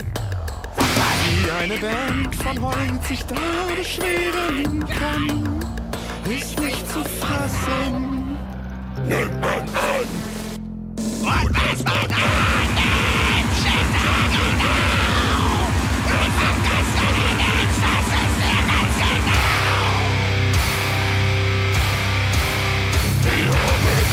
[1.26, 3.36] Wie eine Band von heute sich da
[3.76, 5.60] beschweren kann,
[6.34, 8.38] ist nicht zu fassen.
[9.10, 10.08] Nimmt man an.
[11.22, 12.08] Und was man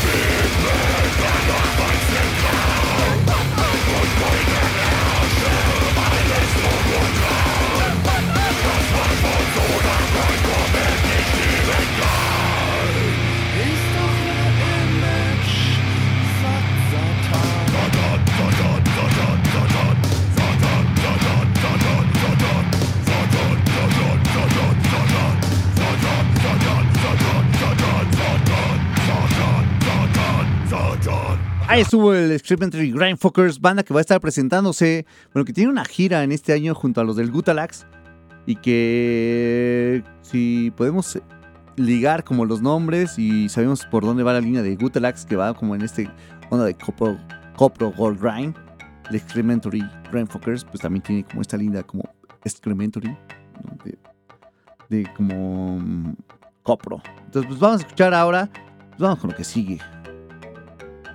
[0.05, 0.94] Big Man.
[31.67, 35.83] Ahí estuvo el Experimentary Grindfuckers, banda que va a estar presentándose, bueno, que tiene una
[35.83, 37.87] gira en este año junto a los del Gutalax
[38.45, 41.19] y que si podemos
[41.75, 45.55] ligar como los nombres y sabemos por dónde va la línea de Gutalax que va
[45.55, 46.09] como en este
[46.51, 47.17] onda de Copro,
[47.57, 48.55] Copro Gold Grind,
[49.09, 52.03] el Excrementary Grindfuckers, pues también tiene como esta linda como
[52.43, 53.77] Excrementary, ¿no?
[53.83, 53.97] de,
[54.89, 56.15] de como mm,
[56.61, 57.01] Copro.
[57.25, 58.49] Entonces, pues vamos a escuchar ahora,
[58.89, 59.79] pues vamos con lo que sigue.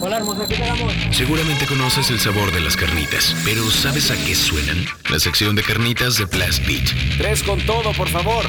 [0.03, 0.57] Hola, hermosa, ¿qué?
[1.13, 4.79] Seguramente conoces el sabor de las carnitas, pero ¿sabes a qué suenan?
[5.11, 7.19] La sección de carnitas de Blast Beat.
[7.19, 8.47] Tres con todo, por favor.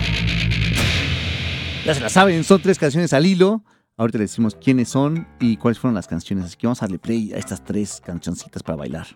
[1.85, 3.65] Ya se la saben, son tres canciones al hilo.
[3.97, 6.45] Ahorita les decimos quiénes son y cuáles fueron las canciones.
[6.45, 9.07] Así que vamos a darle play a estas tres cancioncitas para bailar.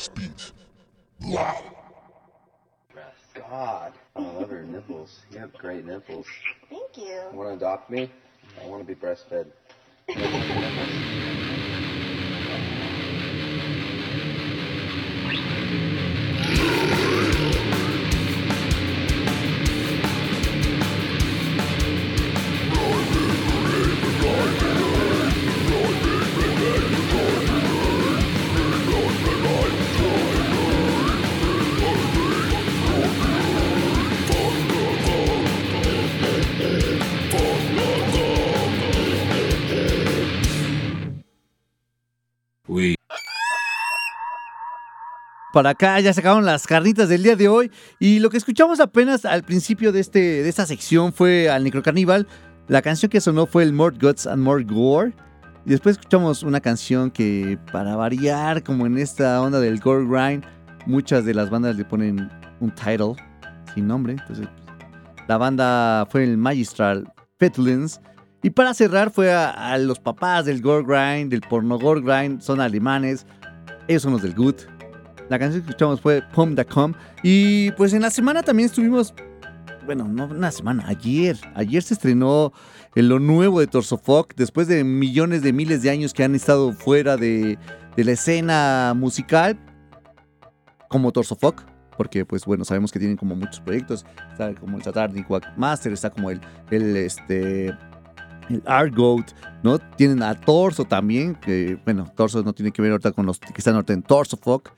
[0.00, 0.52] blast beat.
[1.34, 1.62] Wow.
[3.34, 5.20] God, I love your nipples.
[5.32, 6.26] You have great nipples.
[6.68, 7.20] Thank you.
[7.32, 8.10] Want to adopt me?
[8.62, 9.46] I want to be breastfed.
[45.52, 47.70] Para acá ya se acabaron las carnitas del día de hoy.
[47.98, 52.28] Y lo que escuchamos apenas al principio de, este, de esta sección fue al Necrocarnival.
[52.68, 55.12] La canción que sonó fue el More Guts and More Gore.
[55.66, 60.44] Y después escuchamos una canción que, para variar, como en esta onda del Gore Grind,
[60.86, 63.14] muchas de las bandas le ponen un title
[63.74, 64.14] sin nombre.
[64.14, 64.46] Entonces,
[65.26, 68.00] la banda fue el Magistral Petulance.
[68.42, 72.40] Y para cerrar fue a, a los papás del Gore Grind, del porno Gore Grind,
[72.40, 73.26] son alemanes.
[73.88, 74.79] Ellos son los del Good.
[75.30, 76.92] La canción que escuchamos fue Pom.com.
[77.22, 79.14] Y pues en la semana también estuvimos.
[79.86, 81.38] Bueno, no una semana, ayer.
[81.54, 82.52] Ayer se estrenó
[82.96, 84.34] en lo nuevo de Torsofoc.
[84.34, 87.58] Después de millones de miles de años que han estado fuera de,
[87.96, 89.56] la escena musical.
[90.88, 91.64] Como Torsofoc.
[91.96, 94.04] Porque, pues bueno, sabemos que tienen como muchos proyectos.
[94.32, 96.40] Está como el Quack Master, está como el,
[96.72, 97.68] el este,
[98.48, 99.30] el Argoat,
[99.62, 99.78] ¿no?
[99.78, 101.38] Tienen a Torso también,
[101.84, 104.72] bueno, Torso no tiene que ver ahorita con los que están ahorita en Torsofoc,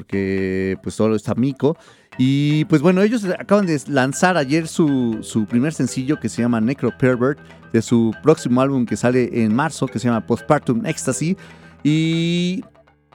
[0.00, 1.76] porque pues solo está Miko.
[2.16, 6.58] Y pues bueno, ellos acaban de lanzar ayer su, su primer sencillo que se llama
[6.60, 7.38] Necro Pervert,
[7.72, 11.36] de su próximo álbum que sale en marzo, que se llama Postpartum Ecstasy.
[11.82, 12.64] Y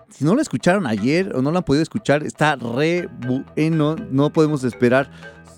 [0.09, 3.09] si no lo escucharon ayer o no lo han podido escuchar, está re
[3.55, 5.09] bueno, no podemos esperar.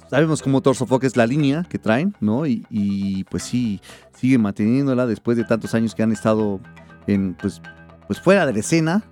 [0.10, 2.45] Sabemos cómo Torsofoc es la línea que traen, ¿no?
[2.45, 3.82] Y, y, pues sí,
[4.16, 6.62] sigue manteniéndola después de tantos años que han estado
[7.06, 7.62] en, pues,
[8.08, 9.04] pues fuera de la escena,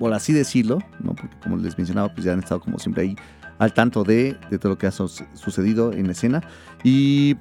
[0.00, 1.14] por así decirlo, ¿no?
[1.14, 3.16] Porque como les mencionaba, pues ya han estado como siempre ahí
[3.58, 6.42] al tanto de, de todo lo que ha su- sucedido en escena.
[6.82, 7.36] Y,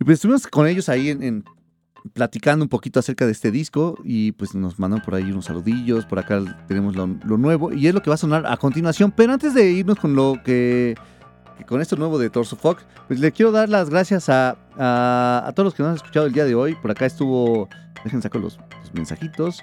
[0.00, 1.44] y pues estuvimos con ellos ahí en,
[2.12, 6.04] platicando un poquito acerca de este disco y pues nos mandan por ahí unos saludillos,
[6.04, 9.10] por acá tenemos lo, nuevo y es lo que va a sonar a continuación.
[9.12, 10.96] Pero antes de irnos con lo que,
[11.68, 15.52] con esto nuevo de Torso Fox, pues le quiero dar las gracias a, a, a
[15.52, 16.74] todos los que nos han escuchado el día de hoy.
[16.74, 17.68] Por acá estuvo,
[18.02, 18.58] dejen sacar los
[18.92, 19.62] mensajitos.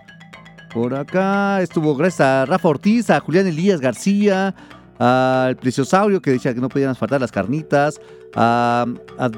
[0.73, 4.55] Por acá estuvo gracias a Rafa Ortiz, a Julián Elías García,
[4.99, 7.99] al Preciosaurio que decía que no podían faltar las carnitas,
[8.35, 8.85] a,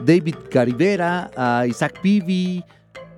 [0.05, 2.64] David Garibera, a Isaac Pivi,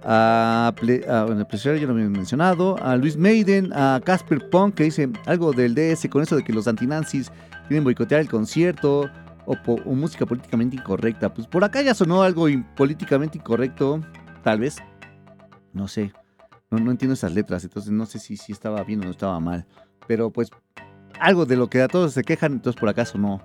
[0.06, 0.68] a,
[1.10, 5.52] a- bueno, ya lo había mencionado, a Luis Maiden, a Casper Punk que dice algo
[5.52, 7.32] del DS con eso de que los antinazis
[7.68, 9.10] quieren boicotear el concierto
[9.46, 9.56] o,
[9.94, 11.34] música políticamente incorrecta.
[11.34, 12.48] Pues por acá ya sonó algo
[12.78, 14.00] políticamente incorrecto,
[14.44, 14.78] tal vez,
[15.74, 16.14] no sé.
[16.80, 19.66] No, entiendo esas letras, entonces no sé si, si estaba bien o no estaba mal.
[20.08, 20.50] Pero pues
[21.20, 23.42] algo de lo que a todos se quejan, entonces por acaso no.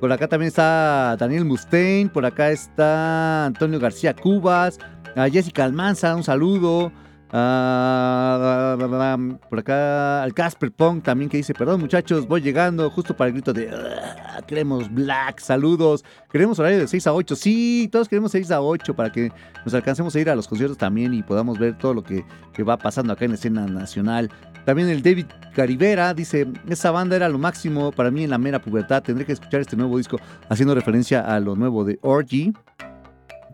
[0.00, 4.78] Por acá también está Daniel Mustaine, por acá está Antonio García Cubas,
[5.16, 6.92] a Jessica Almanza, un saludo.
[7.30, 9.16] Ah,
[9.50, 13.34] por acá al Casper Pong también que dice, perdón muchachos, voy llegando justo para el
[13.34, 18.32] grito de "Ah, queremos Black, saludos, queremos horario de 6 a 8, sí, todos queremos
[18.32, 19.30] 6 a 8 para que
[19.64, 22.24] nos alcancemos a ir a los conciertos también y podamos ver todo lo que,
[22.54, 24.30] que va pasando acá en la escena nacional.
[24.64, 28.60] También el David Caribera dice, esa banda era lo máximo para mí en la mera
[28.60, 30.18] pubertad, tendré que escuchar este nuevo disco
[30.48, 32.52] haciendo referencia a lo nuevo de Orgy.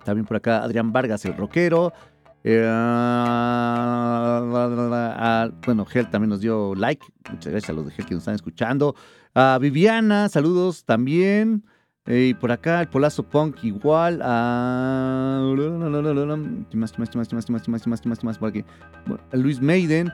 [0.04, 1.92] También por acá Adrián Vargas, el rockero.
[2.46, 4.40] Eh, ah,
[5.64, 7.04] bueno, Gel también nos dio like.
[7.30, 8.94] Muchas gracias a los de Gel que nos están escuchando.
[9.34, 11.64] A Viviana, saludos también.
[12.06, 14.20] Eh, y por acá, el Polazo Punk igual.
[14.22, 15.40] A...
[19.32, 20.12] Luis Maiden.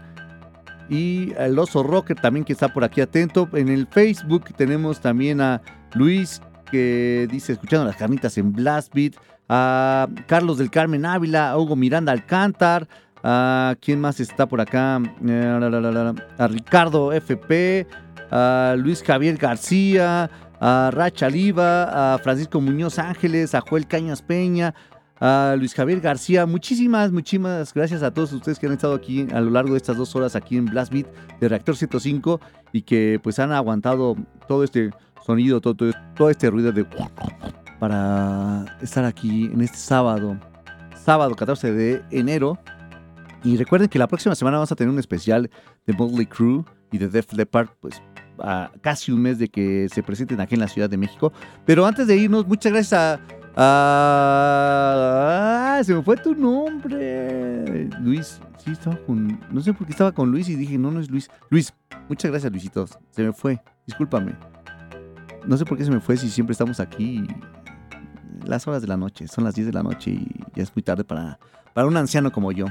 [0.89, 3.48] Y el oso Rocker también que está por aquí atento.
[3.52, 5.61] En el Facebook tenemos también a
[5.94, 6.40] Luis
[6.70, 9.15] que dice escuchando las carnitas en Blast Beat.
[9.52, 12.86] A Carlos del Carmen Ávila, a Hugo Miranda Alcántar.
[13.24, 15.02] A quién más está por acá?
[15.27, 17.85] Eh, A Ricardo FP.
[18.31, 20.31] A Luis Javier García.
[20.60, 22.14] A Racha Liva.
[22.14, 23.56] A Francisco Muñoz Ángeles.
[23.56, 24.72] A Joel Cañas Peña
[25.20, 26.47] a Luis Javier García.
[26.47, 29.97] Muchísimas, muchísimas gracias a todos ustedes que han estado aquí a lo largo de estas
[29.97, 31.06] dos horas aquí en Blast Beat
[31.40, 32.40] de Reactor 105
[32.72, 34.16] y que pues han aguantado
[34.48, 34.90] todo este
[35.27, 36.86] sonido, todo, todo este ruido de
[37.81, 40.39] para estar aquí en este sábado,
[41.02, 42.59] sábado 14 de enero
[43.43, 45.51] Y recuerden que la próxima semana vamos a tener un especial
[45.86, 46.62] de Motley Crue
[46.93, 48.02] y de Def Leppard, pues
[48.82, 51.32] casi un mes de que se presenten aquí en la Ciudad de México.
[51.65, 53.19] Pero antes de irnos, muchas gracias a...
[55.77, 57.89] ah, se me fue tu nombre.
[58.01, 59.40] Luis, sí, estaba con...
[59.51, 61.31] No sé por qué estaba con Luis y dije, no, no es Luis.
[61.48, 61.73] Luis,
[62.09, 62.98] muchas gracias, Luisitos.
[63.11, 63.61] Se me fue.
[63.86, 64.35] Discúlpame.
[65.47, 67.27] No sé por qué se me fue si siempre estamos aquí
[68.44, 69.26] las horas de la noche.
[69.28, 71.38] Son las 10 de la noche y ya es muy tarde para,
[71.74, 72.66] para un anciano como yo.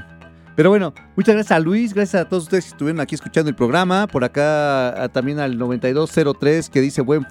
[0.56, 3.54] Pero bueno, muchas gracias a Luis, gracias a todos ustedes que estuvieron aquí escuchando el
[3.56, 4.06] programa.
[4.08, 7.24] Por acá también al 9203 que dice buen,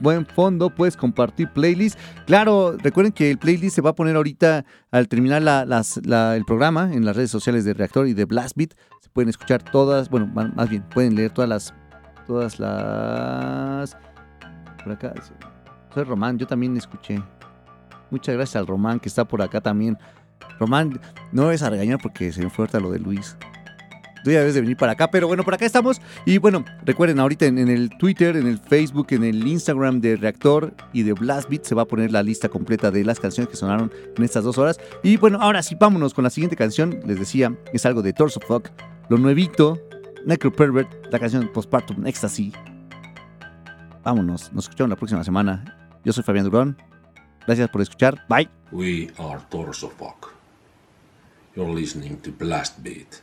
[0.00, 1.98] buen fondo, puedes compartir playlist.
[2.26, 6.90] Claro, recuerden que el playlist se va a poner ahorita al terminar la- el programa
[6.94, 8.72] en las redes sociales de Reactor y de Blastbeat.
[9.00, 11.74] Se pueden escuchar todas, bueno, más bien, pueden leer todas las...
[12.26, 13.96] Todas las...
[14.84, 15.12] Por acá.
[15.92, 17.20] Soy Román, yo también escuché.
[18.10, 19.98] Muchas gracias al Román que está por acá también.
[20.58, 21.00] Román,
[21.32, 23.36] no me a regañar porque se me fue lo de Luis.
[24.22, 26.00] Tú ya debes de venir para acá, pero bueno, por acá estamos.
[26.26, 30.74] Y bueno, recuerden, ahorita en, el Twitter, en el Facebook, en el Instagram de Reactor
[30.92, 33.90] y de Blastbeat se va a poner la lista completa de las canciones que sonaron
[34.16, 34.78] en estas dos horas.
[35.02, 37.00] Y bueno, ahora sí, vámonos con la siguiente canción.
[37.06, 38.68] Les decía, es algo de Torso Fuck,
[39.08, 39.78] lo nuevito,
[40.26, 42.52] Necro Pervert, la canción Postpartum Ecstasy.
[44.04, 45.76] Vámonos, nos escuchamos la próxima semana.
[46.04, 46.89] Yo soy Fabián Durón.
[47.46, 48.24] Gracias por escuchar.
[48.28, 48.48] Bye.
[48.72, 50.34] We are Fuck.
[51.56, 53.22] You're listening to Blast Beat.